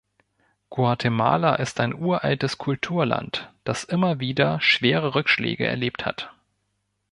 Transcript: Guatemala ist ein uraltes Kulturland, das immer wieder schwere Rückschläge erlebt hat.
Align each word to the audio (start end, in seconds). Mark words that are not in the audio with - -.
Guatemala 0.71 1.53
ist 1.57 1.79
ein 1.79 1.93
uraltes 1.93 2.57
Kulturland, 2.57 3.53
das 3.65 3.83
immer 3.83 4.19
wieder 4.19 4.59
schwere 4.59 5.13
Rückschläge 5.13 5.67
erlebt 5.67 6.07
hat. 6.07 6.33